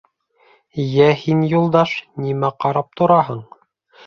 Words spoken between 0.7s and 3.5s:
—Йә, һин, Юлдаш, нимә ҡарап тораһың?